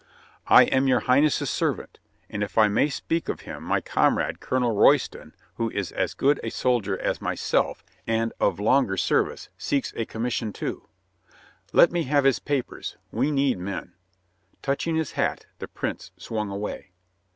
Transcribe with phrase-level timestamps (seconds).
[0.47, 1.99] "I am your Highness' servant—
[2.31, 4.39] and, if I may speak of him, my comrade.
[4.39, 8.59] Colonel Royston, who is ii6 COLONEL GREATHEART as good a soldier as myself and of
[8.59, 10.87] longer service, seeks a commission, too."
[11.71, 12.97] "Let me have his papers.
[13.11, 13.93] We need men."
[14.63, 16.89] Touching his hat, the Prince swung away.